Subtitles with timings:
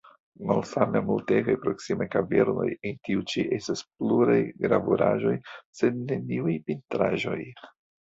[0.49, 5.35] Malsame al multegaj proksimaj kavernoj, en tiu ĉi estas pluraj gravuraĵoj,
[5.81, 7.39] sed neniuj pentraĵoj.